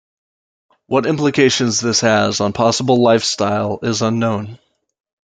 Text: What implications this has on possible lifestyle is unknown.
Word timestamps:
What 0.87 1.05
implications 1.05 1.79
this 1.79 2.01
has 2.01 2.41
on 2.41 2.53
possible 2.53 3.03
lifestyle 3.03 3.77
is 3.83 4.01
unknown. 4.01 4.57